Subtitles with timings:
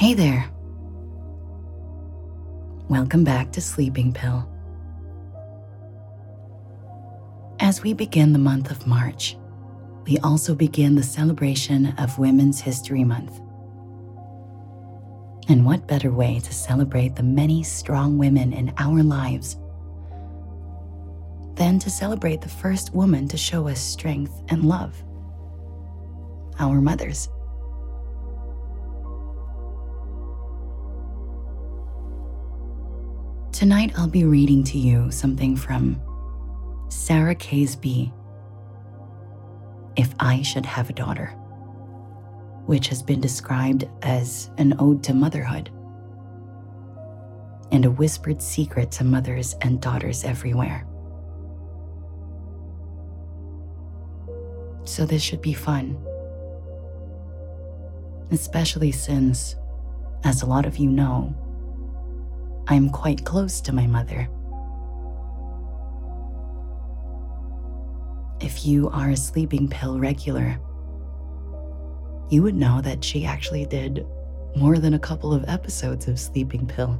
[0.00, 0.50] Hey there.
[2.88, 4.48] Welcome back to Sleeping Pill.
[7.60, 9.36] As we begin the month of March,
[10.06, 13.42] we also begin the celebration of Women's History Month.
[15.50, 19.58] And what better way to celebrate the many strong women in our lives
[21.56, 24.96] than to celebrate the first woman to show us strength and love?
[26.58, 27.28] Our mothers.
[33.60, 36.00] Tonight, I'll be reading to you something from
[36.88, 38.10] Sarah Kay's B,
[39.96, 41.26] If I Should Have a Daughter,
[42.64, 45.68] which has been described as an ode to motherhood
[47.70, 50.86] and a whispered secret to mothers and daughters everywhere.
[54.84, 56.02] So, this should be fun,
[58.30, 59.54] especially since,
[60.24, 61.36] as a lot of you know,
[62.70, 64.28] I'm quite close to my mother.
[68.40, 70.56] If you are a sleeping pill regular,
[72.30, 74.06] you would know that she actually did
[74.54, 76.94] more than a couple of episodes of Sleeping Pill.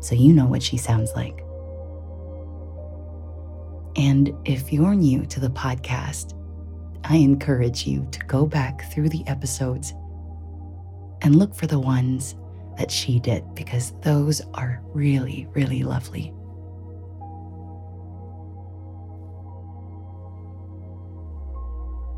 [0.00, 1.38] So you know what she sounds like.
[3.96, 6.32] And if you're new to the podcast,
[7.04, 9.92] I encourage you to go back through the episodes
[11.20, 12.36] and look for the ones
[12.80, 16.32] that she did because those are really, really lovely.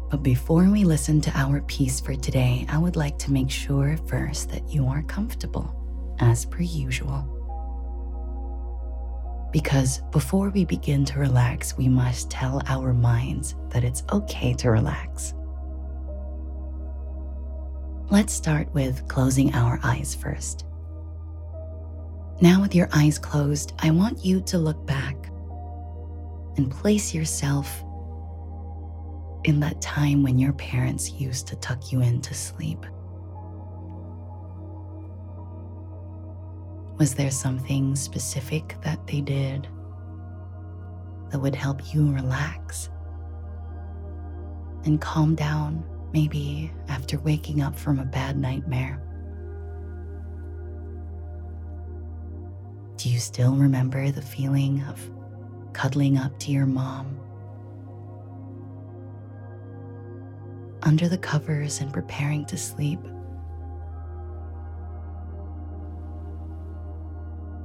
[0.09, 3.97] But before we listen to our piece for today, I would like to make sure
[4.07, 5.75] first that you are comfortable,
[6.21, 7.27] as per usual.
[9.53, 14.71] Because before we begin to relax, we must tell our minds that it's okay to
[14.71, 15.35] relax.
[18.13, 20.67] Let's start with closing our eyes first.
[22.43, 25.31] Now, with your eyes closed, I want you to look back
[26.59, 27.83] and place yourself
[29.45, 32.85] in that time when your parents used to tuck you in to sleep.
[36.99, 39.69] Was there something specific that they did
[41.31, 42.91] that would help you relax
[44.85, 45.83] and calm down?
[46.13, 49.01] Maybe after waking up from a bad nightmare.
[52.97, 55.11] Do you still remember the feeling of
[55.73, 57.19] cuddling up to your mom?
[60.83, 63.01] Under the covers and preparing to sleep.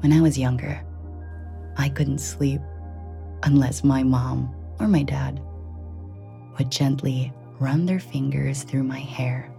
[0.02, 0.84] When I was younger,
[1.78, 2.62] I couldn't sleep
[3.44, 5.42] unless my mom or my dad
[6.58, 9.52] would gently run their fingers through my hair.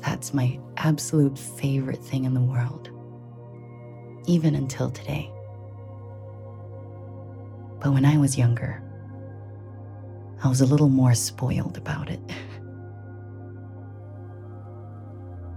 [0.00, 2.90] That's my absolute favorite thing in the world,
[4.26, 5.30] even until today.
[7.80, 8.82] But when I was younger,
[10.44, 12.20] I was a little more spoiled about it.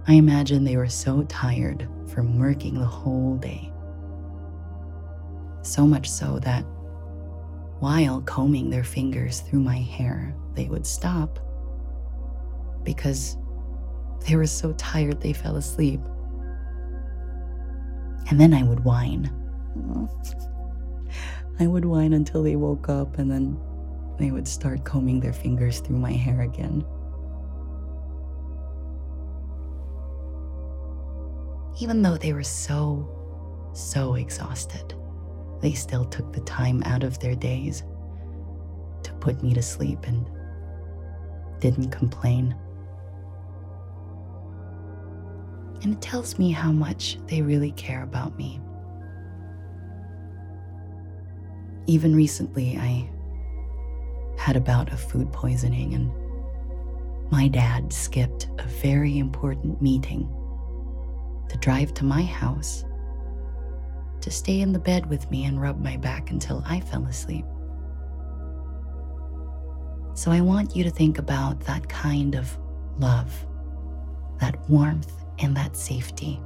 [0.08, 3.72] I imagine they were so tired from working the whole day.
[5.62, 6.64] So much so that
[7.80, 11.38] while combing their fingers through my hair, they would stop
[12.82, 13.36] because
[14.26, 16.00] they were so tired they fell asleep.
[18.30, 19.30] And then I would whine.
[21.60, 23.58] I would whine until they woke up and then
[24.18, 26.84] they would start combing their fingers through my hair again.
[31.78, 34.94] Even though they were so, so exhausted
[35.66, 37.82] they still took the time out of their days
[39.02, 40.24] to put me to sleep and
[41.58, 42.54] didn't complain.
[45.82, 48.60] And it tells me how much they really care about me.
[51.88, 53.10] Even recently, I
[54.38, 56.12] had a bout of food poisoning, and
[57.32, 60.32] my dad skipped a very important meeting
[61.48, 62.84] to drive to my house
[64.26, 67.44] to stay in the bed with me and rub my back until I fell asleep.
[70.14, 72.58] So I want you to think about that kind of
[72.98, 73.32] love,
[74.40, 76.40] that warmth, and that safety.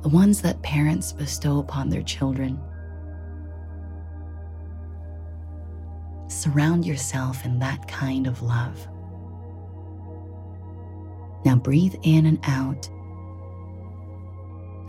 [0.00, 2.58] The ones that parents bestow upon their children.
[6.28, 8.88] Surround yourself in that kind of love.
[11.44, 12.88] Now breathe in and out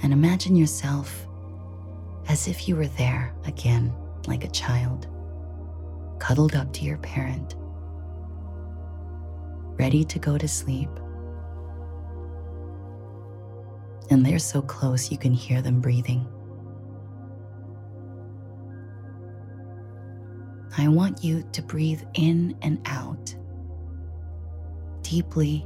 [0.06, 1.26] and imagine yourself
[2.28, 3.92] as if you were there again,
[4.28, 5.08] like a child,
[6.20, 7.56] cuddled up to your parent,
[9.80, 10.92] ready to go to sleep.
[14.12, 16.28] And they're so close you can hear them breathing.
[20.78, 23.34] I want you to breathe in and out,
[25.02, 25.66] deeply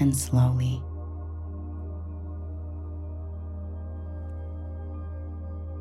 [0.00, 0.82] and slowly.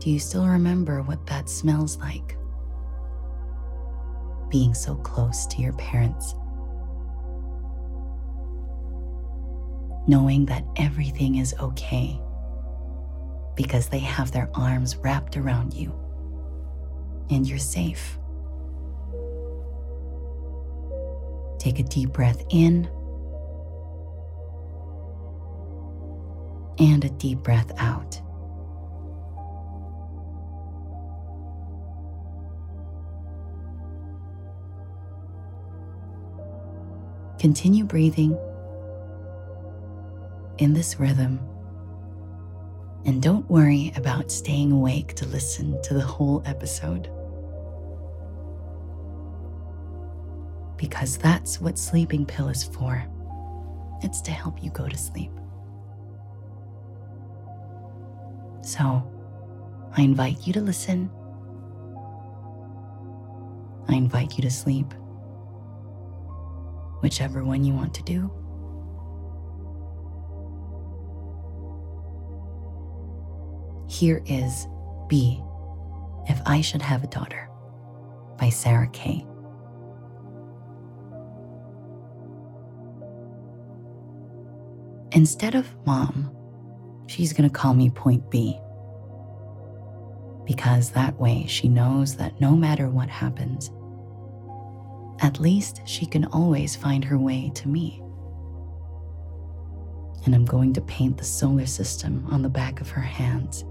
[0.05, 2.37] Do you still remember what that smells like?
[4.51, 6.35] Being so close to your parents.
[10.07, 12.21] Knowing that everything is okay
[13.55, 15.91] because they have their arms wrapped around you
[17.31, 18.19] and you're safe.
[21.57, 22.87] Take a deep breath in
[26.77, 28.21] and a deep breath out.
[37.39, 38.37] Continue breathing
[40.57, 41.39] in this rhythm.
[43.05, 47.09] And don't worry about staying awake to listen to the whole episode.
[50.77, 53.03] because that's what sleeping pill is for.
[54.03, 55.31] It's to help you go to sleep.
[58.61, 59.03] So,
[59.95, 61.09] I invite you to listen.
[63.87, 64.93] I invite you to sleep.
[67.05, 68.31] Whichever one you want to do.
[73.87, 74.65] Here is
[75.07, 75.39] B
[76.27, 77.47] If I Should Have a Daughter
[78.39, 79.23] by Sarah Kay.
[85.11, 86.35] Instead of mom,
[87.05, 88.59] she's going to call me point B.
[90.43, 93.69] Because that way she knows that no matter what happens,
[95.25, 97.99] at least she can always find her way to me.
[100.23, 103.65] And I'm going to paint the solar system on the back of her hands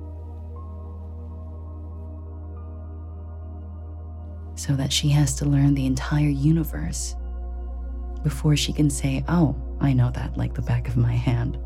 [4.57, 7.15] so that she has to learn the entire universe
[8.25, 11.57] before she can say, Oh, I know that like the back of my hand.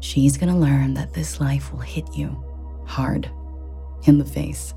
[0.00, 2.42] She's gonna learn that this life will hit you
[2.86, 3.30] hard
[4.06, 4.72] in the face.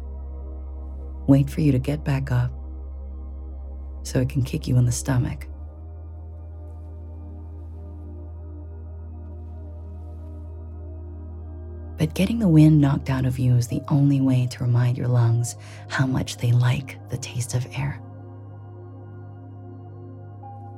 [1.27, 2.51] Wait for you to get back up
[4.03, 5.47] so it can kick you in the stomach.
[11.97, 15.07] But getting the wind knocked out of you is the only way to remind your
[15.07, 15.55] lungs
[15.87, 18.01] how much they like the taste of air.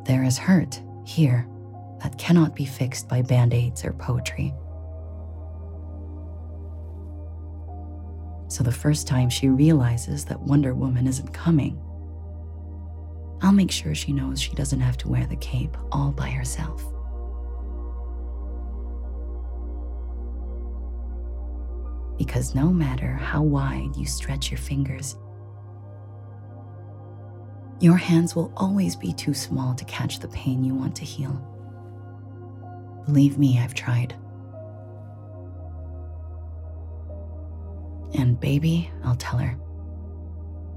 [0.06, 1.48] There is hurt here
[2.02, 4.54] that cannot be fixed by band aids or poetry.
[8.58, 11.80] So the first time she realizes that Wonder Woman isn't coming,
[13.40, 16.84] I'll make sure she knows she doesn't have to wear the cape all by herself.
[22.18, 25.16] Because no matter how wide you stretch your fingers,
[27.80, 31.40] your hands will always be too small to catch the pain you want to heal.
[33.06, 34.16] Believe me, I've tried.
[38.18, 39.58] And baby, I'll tell her.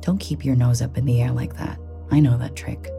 [0.00, 1.78] Don't keep your nose up in the air like that.
[2.10, 2.90] I know that trick.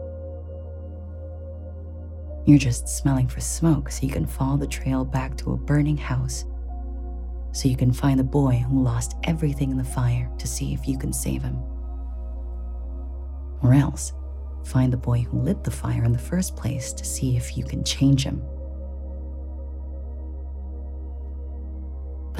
[2.44, 5.96] You're just smelling for smoke so you can follow the trail back to a burning
[5.96, 6.44] house.
[7.52, 10.88] So you can find the boy who lost everything in the fire to see if
[10.88, 11.56] you can save him.
[13.62, 14.12] Or else,
[14.64, 17.64] find the boy who lit the fire in the first place to see if you
[17.64, 18.42] can change him.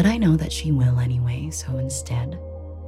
[0.02, 2.37] But I know that she will anyway, so instead,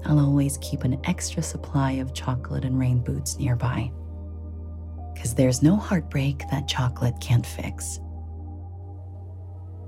[0.04, 3.92] I'll always keep an extra supply of chocolate and rain boots nearby.
[5.14, 8.00] Because there's no heartbreak that chocolate can't fix.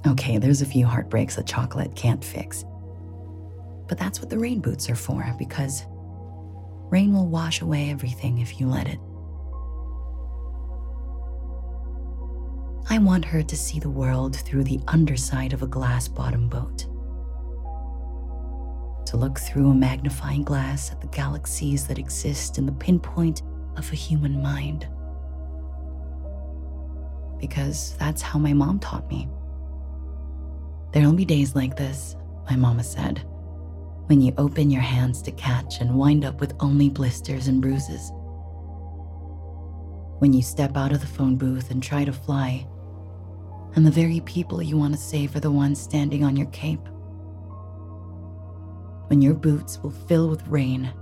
[0.06, 2.64] Okay, there's a few heartbreaks that chocolate can't fix.
[3.88, 5.85] But that's what the rain boots are for, because
[6.90, 9.00] Rain will wash away everything if you let it.
[12.88, 16.86] I want her to see the world through the underside of a glass bottom boat.
[19.16, 23.40] Look through a magnifying glass at the galaxies that exist in the pinpoint
[23.76, 24.87] of a human mind.
[27.40, 29.26] Because that's how my mom taught me.
[30.92, 32.14] There'll be days like this,
[32.50, 33.25] my mama said
[34.06, 38.12] when you open your hands to catch and wind up with only blisters and bruises.
[40.20, 42.66] When you step out of the phone booth and try to fly,
[43.75, 46.88] and the very people you want to save are the ones standing on your cape.
[49.08, 50.92] When your boots will fill with rain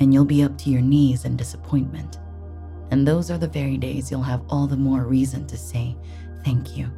[0.00, 2.18] and you'll be up to your knees in disappointment.
[2.90, 5.96] And those are the very days you'll have all the more reason to say
[6.44, 6.90] thank you.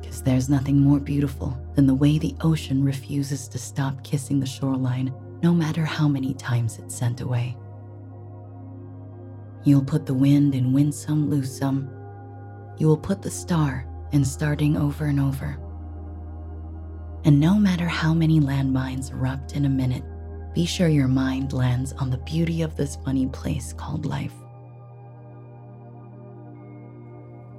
[0.00, 4.46] Because there's nothing more beautiful than the way the ocean refuses to stop kissing the
[4.46, 7.56] shoreline, no matter how many times it's sent away.
[9.64, 11.88] You'll put the wind in winsome, loosesome.
[12.76, 15.58] You will put the star in starting over and over.
[17.24, 20.04] And no matter how many landmines erupt in a minute,
[20.54, 24.34] be sure your mind lands on the beauty of this funny place called life.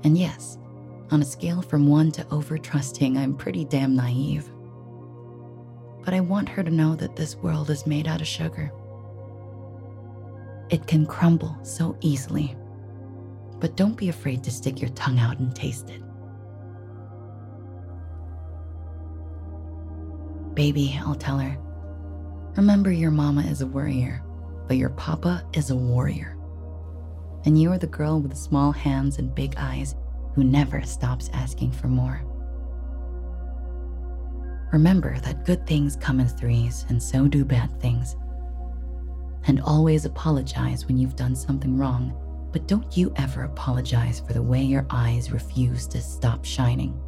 [0.04, 0.60] And yes,
[1.10, 4.48] on a scale from one to over trusting, I'm pretty damn naive.
[6.04, 8.72] But I want her to know that this world is made out of sugar.
[10.70, 12.56] It can crumble so easily,
[13.60, 16.05] but don't be afraid to stick your tongue out and taste it.
[20.56, 21.58] Baby, I'll tell her,
[22.56, 24.24] remember your mama is a worrier,
[24.68, 26.38] but your papa is a warrior.
[27.44, 29.96] And you are the girl with small hands and big eyes
[30.34, 32.22] who never stops asking for more.
[34.72, 38.16] Remember that good things come in threes, and so do bad things.
[39.48, 42.14] And always apologize when you've done something wrong,
[42.52, 47.00] but don't you ever apologize for the way your eyes refuse to stop shining.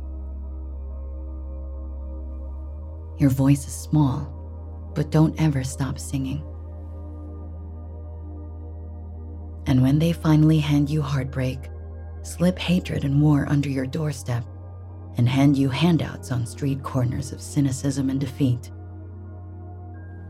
[3.18, 6.44] Your voice is small, but don't ever stop singing.
[9.66, 11.60] And when they finally hand you heartbreak,
[12.22, 14.46] slip hatred and war under your doorstep,
[15.18, 18.72] and hand you handouts on street corners of cynicism and defeat,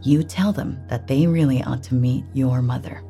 [0.01, 3.03] you tell them that they really ought to meet your mother.